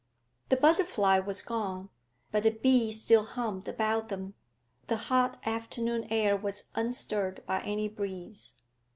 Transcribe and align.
The 0.49 0.57
butterfly 0.57 1.19
was 1.19 1.43
gone, 1.43 1.89
but 2.31 2.41
the 2.41 2.49
bee 2.49 2.91
still 2.91 3.23
hummed 3.23 3.67
about 3.67 4.09
them. 4.09 4.33
The 4.87 4.97
hot 4.97 5.37
afternoon 5.45 6.07
air 6.09 6.35
was 6.35 6.71
unstirred 6.73 7.43
by 7.45 7.59
any 7.61 7.87
breeze. 7.87 8.55